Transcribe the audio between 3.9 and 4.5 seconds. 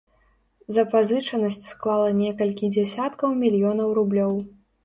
рублёў.